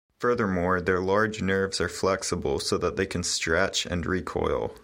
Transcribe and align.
Furthermore, 0.17 0.81
their 0.81 0.99
large 0.99 1.43
nerves 1.43 1.79
are 1.79 1.87
flexible 1.87 2.59
so 2.59 2.75
that 2.79 2.95
they 2.95 3.05
can 3.05 3.21
stretch 3.21 3.85
and 3.85 4.03
recoil. 4.03 4.75